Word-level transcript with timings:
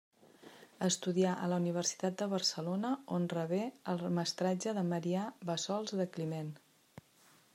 Estudià 0.85 1.33
a 1.33 1.49
la 1.51 1.59
Universitat 1.63 2.15
de 2.21 2.27
Barcelona 2.31 2.91
on 3.19 3.29
rebé 3.35 3.61
el 3.93 4.01
mestratge 4.19 4.75
de 4.79 4.87
Marià 4.89 5.29
Bassols 5.51 5.97
de 6.03 6.11
Climent. 6.17 6.53